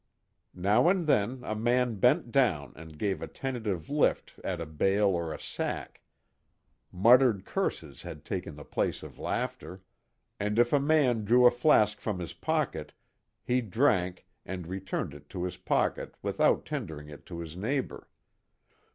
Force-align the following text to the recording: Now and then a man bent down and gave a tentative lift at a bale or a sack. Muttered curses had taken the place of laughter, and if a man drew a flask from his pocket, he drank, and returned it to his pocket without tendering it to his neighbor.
Now 0.55 0.89
and 0.89 1.05
then 1.05 1.41
a 1.43 1.53
man 1.53 1.99
bent 1.99 2.31
down 2.31 2.73
and 2.75 2.97
gave 2.97 3.21
a 3.21 3.27
tentative 3.27 3.87
lift 3.87 4.39
at 4.43 4.59
a 4.59 4.65
bale 4.65 5.09
or 5.09 5.31
a 5.31 5.39
sack. 5.39 6.01
Muttered 6.91 7.45
curses 7.45 8.01
had 8.01 8.25
taken 8.25 8.55
the 8.55 8.65
place 8.65 9.03
of 9.03 9.19
laughter, 9.19 9.83
and 10.39 10.57
if 10.57 10.73
a 10.73 10.79
man 10.79 11.23
drew 11.23 11.45
a 11.45 11.51
flask 11.51 11.99
from 11.99 12.17
his 12.17 12.33
pocket, 12.33 12.93
he 13.43 13.61
drank, 13.61 14.25
and 14.43 14.65
returned 14.65 15.13
it 15.13 15.29
to 15.29 15.43
his 15.43 15.57
pocket 15.57 16.15
without 16.23 16.65
tendering 16.65 17.07
it 17.09 17.27
to 17.27 17.37
his 17.39 17.55
neighbor. 17.55 18.09